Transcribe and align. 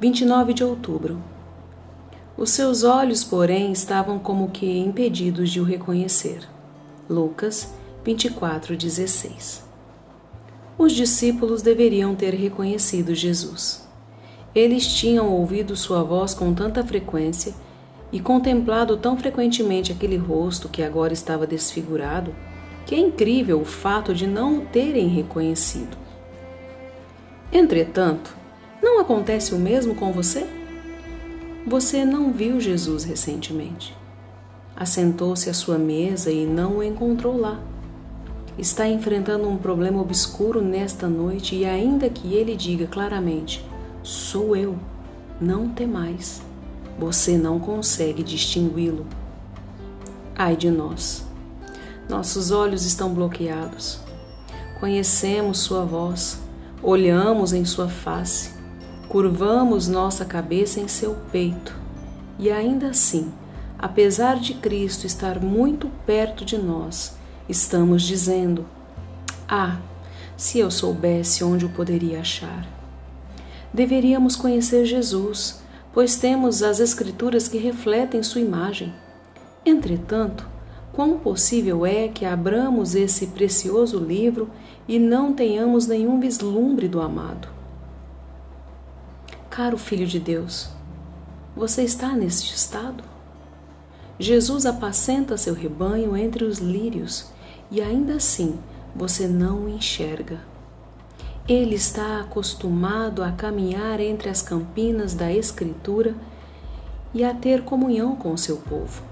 29 0.00 0.54
de 0.54 0.62
outubro. 0.62 1.20
Os 2.36 2.50
seus 2.50 2.84
olhos, 2.84 3.24
porém, 3.24 3.72
estavam 3.72 4.16
como 4.16 4.48
que 4.48 4.78
impedidos 4.78 5.50
de 5.50 5.60
o 5.60 5.64
reconhecer. 5.64 6.48
Lucas 7.10 7.74
24:16. 8.04 9.64
Os 10.78 10.92
discípulos 10.92 11.62
deveriam 11.62 12.14
ter 12.14 12.32
reconhecido 12.32 13.12
Jesus. 13.12 13.88
Eles 14.54 14.86
tinham 14.86 15.32
ouvido 15.32 15.74
sua 15.74 16.04
voz 16.04 16.32
com 16.32 16.54
tanta 16.54 16.84
frequência 16.84 17.52
e 18.12 18.20
contemplado 18.20 18.96
tão 18.96 19.16
frequentemente 19.16 19.90
aquele 19.90 20.16
rosto 20.16 20.68
que 20.68 20.84
agora 20.84 21.12
estava 21.12 21.44
desfigurado, 21.44 22.32
que 22.86 22.94
é 22.94 22.98
incrível 23.00 23.60
o 23.60 23.64
fato 23.64 24.14
de 24.14 24.28
não 24.28 24.58
o 24.58 24.60
terem 24.66 25.08
reconhecido. 25.08 25.98
Entretanto, 27.52 28.37
não 28.82 29.00
acontece 29.00 29.54
o 29.54 29.58
mesmo 29.58 29.94
com 29.94 30.12
você? 30.12 30.46
Você 31.66 32.04
não 32.04 32.32
viu 32.32 32.60
Jesus 32.60 33.04
recentemente. 33.04 33.96
Assentou-se 34.74 35.50
à 35.50 35.54
sua 35.54 35.76
mesa 35.76 36.30
e 36.30 36.46
não 36.46 36.78
o 36.78 36.82
encontrou 36.82 37.36
lá. 37.36 37.60
Está 38.58 38.88
enfrentando 38.88 39.48
um 39.48 39.56
problema 39.56 40.00
obscuro 40.00 40.60
nesta 40.62 41.08
noite 41.08 41.54
e, 41.54 41.64
ainda 41.64 42.08
que 42.08 42.34
ele 42.34 42.56
diga 42.56 42.86
claramente: 42.86 43.64
Sou 44.02 44.56
eu, 44.56 44.76
não 45.40 45.68
temais, 45.68 46.42
você 46.98 47.36
não 47.36 47.58
consegue 47.58 48.22
distingui-lo. 48.22 49.06
Ai 50.34 50.56
de 50.56 50.70
nós! 50.70 51.24
Nossos 52.08 52.50
olhos 52.50 52.86
estão 52.86 53.12
bloqueados. 53.12 54.00
Conhecemos 54.80 55.58
Sua 55.58 55.84
voz, 55.84 56.40
olhamos 56.82 57.52
em 57.52 57.64
Sua 57.64 57.88
face, 57.88 58.57
curvamos 59.08 59.88
nossa 59.88 60.24
cabeça 60.24 60.80
em 60.80 60.86
seu 60.86 61.16
peito 61.32 61.74
e 62.38 62.50
ainda 62.50 62.88
assim, 62.88 63.32
apesar 63.78 64.38
de 64.38 64.54
Cristo 64.54 65.06
estar 65.06 65.40
muito 65.40 65.90
perto 66.06 66.44
de 66.44 66.58
nós, 66.58 67.16
estamos 67.48 68.02
dizendo: 68.02 68.66
Ah, 69.48 69.78
se 70.36 70.58
eu 70.58 70.70
soubesse 70.70 71.42
onde 71.42 71.64
o 71.64 71.70
poderia 71.70 72.20
achar. 72.20 72.68
Deveríamos 73.72 74.36
conhecer 74.36 74.84
Jesus, 74.84 75.60
pois 75.92 76.16
temos 76.16 76.62
as 76.62 76.78
Escrituras 76.78 77.48
que 77.48 77.58
refletem 77.58 78.22
sua 78.22 78.40
imagem. 78.40 78.92
Entretanto, 79.64 80.46
quão 80.92 81.18
possível 81.18 81.84
é 81.84 82.08
que 82.08 82.24
abramos 82.24 82.94
esse 82.94 83.28
precioso 83.28 83.98
livro 83.98 84.50
e 84.86 84.98
não 84.98 85.32
tenhamos 85.32 85.86
nenhum 85.86 86.20
vislumbre 86.20 86.88
do 86.88 87.00
amado? 87.00 87.57
Caro 89.58 89.76
Filho 89.76 90.06
de 90.06 90.20
Deus, 90.20 90.68
você 91.56 91.82
está 91.82 92.12
neste 92.12 92.54
estado? 92.54 93.02
Jesus 94.16 94.64
apacenta 94.64 95.36
seu 95.36 95.52
rebanho 95.52 96.16
entre 96.16 96.44
os 96.44 96.58
lírios 96.58 97.32
e 97.68 97.80
ainda 97.80 98.14
assim 98.14 98.56
você 98.94 99.26
não 99.26 99.64
o 99.64 99.68
enxerga. 99.68 100.38
Ele 101.48 101.74
está 101.74 102.20
acostumado 102.20 103.20
a 103.20 103.32
caminhar 103.32 103.98
entre 103.98 104.28
as 104.28 104.40
campinas 104.40 105.12
da 105.12 105.32
Escritura 105.32 106.14
e 107.12 107.24
a 107.24 107.34
ter 107.34 107.64
comunhão 107.64 108.14
com 108.14 108.32
o 108.32 108.38
seu 108.38 108.58
povo, 108.58 109.02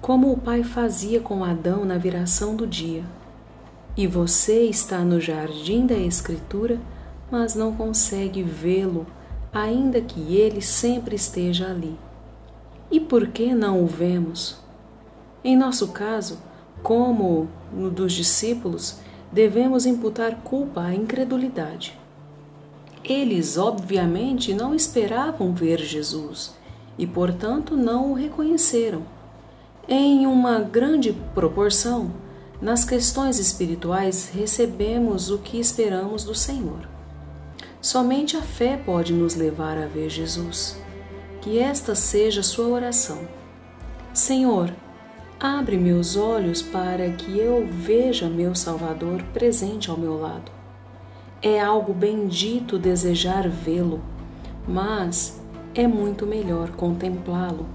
como 0.00 0.32
o 0.32 0.38
Pai 0.38 0.64
fazia 0.64 1.20
com 1.20 1.44
Adão 1.44 1.84
na 1.84 1.98
viração 1.98 2.56
do 2.56 2.66
dia. 2.66 3.04
E 3.96 4.08
você 4.08 4.64
está 4.64 5.04
no 5.04 5.20
jardim 5.20 5.86
da 5.86 5.94
Escritura, 5.94 6.80
mas 7.30 7.54
não 7.54 7.72
consegue 7.72 8.42
vê-lo 8.42 9.06
ainda 9.52 10.00
que 10.00 10.34
ele 10.36 10.62
sempre 10.62 11.14
esteja 11.14 11.68
ali. 11.68 11.98
E 12.90 12.98
por 12.98 13.28
que 13.28 13.54
não 13.54 13.82
o 13.82 13.86
vemos? 13.86 14.56
Em 15.44 15.56
nosso 15.56 15.88
caso, 15.88 16.38
como 16.82 17.48
no 17.72 17.90
dos 17.90 18.12
discípulos, 18.12 18.96
devemos 19.30 19.86
imputar 19.86 20.36
culpa 20.42 20.82
à 20.82 20.94
incredulidade. 20.94 21.98
Eles, 23.04 23.58
obviamente, 23.58 24.54
não 24.54 24.74
esperavam 24.74 25.52
ver 25.52 25.80
Jesus 25.80 26.54
e, 26.96 27.06
portanto, 27.06 27.76
não 27.76 28.12
o 28.12 28.14
reconheceram. 28.14 29.02
Em 29.88 30.26
uma 30.26 30.60
grande 30.60 31.12
proporção, 31.34 32.12
nas 32.60 32.84
questões 32.84 33.38
espirituais 33.38 34.30
recebemos 34.32 35.30
o 35.30 35.38
que 35.38 35.58
esperamos 35.58 36.22
do 36.22 36.34
Senhor. 36.34 36.88
Somente 37.82 38.36
a 38.36 38.40
fé 38.42 38.76
pode 38.76 39.12
nos 39.12 39.34
levar 39.34 39.76
a 39.76 39.86
ver 39.86 40.08
Jesus. 40.08 40.80
Que 41.40 41.58
esta 41.58 41.96
seja 41.96 42.40
sua 42.40 42.68
oração. 42.68 43.26
Senhor, 44.14 44.72
abre 45.40 45.76
meus 45.76 46.16
olhos 46.16 46.62
para 46.62 47.10
que 47.10 47.36
eu 47.36 47.66
veja 47.66 48.28
meu 48.28 48.54
Salvador 48.54 49.20
presente 49.32 49.90
ao 49.90 49.98
meu 49.98 50.16
lado. 50.16 50.52
É 51.42 51.60
algo 51.60 51.92
bendito 51.92 52.78
desejar 52.78 53.48
vê-lo, 53.48 54.00
mas 54.68 55.42
é 55.74 55.84
muito 55.88 56.24
melhor 56.24 56.70
contemplá-lo. 56.70 57.66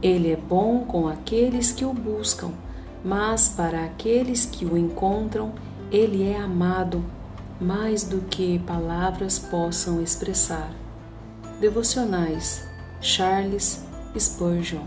Ele 0.00 0.32
é 0.32 0.36
bom 0.36 0.86
com 0.86 1.06
aqueles 1.06 1.70
que 1.70 1.84
o 1.84 1.92
buscam, 1.92 2.52
mas 3.04 3.46
para 3.46 3.84
aqueles 3.84 4.46
que 4.46 4.64
o 4.64 4.78
encontram, 4.78 5.52
ele 5.92 6.26
é 6.26 6.38
amado 6.38 7.04
mais 7.60 8.04
do 8.04 8.20
que 8.22 8.58
palavras 8.60 9.38
possam 9.38 10.02
expressar. 10.02 10.70
Devocionais 11.60 12.66
Charles 13.00 13.84
Spurgeon 14.16 14.86